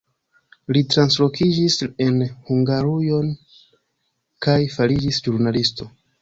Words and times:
Li 0.75 0.81
translokiĝis 0.93 1.77
en 2.05 2.17
Hungarujon 2.47 3.29
kaj 4.47 4.57
fariĝis 4.79 5.23
ĵurnalisto. 5.29 5.89